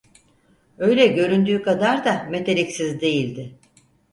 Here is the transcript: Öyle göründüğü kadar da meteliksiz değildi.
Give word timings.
Öyle 0.77 1.07
göründüğü 1.07 1.61
kadar 1.63 2.05
da 2.05 2.27
meteliksiz 2.31 3.01
değildi. 3.01 3.55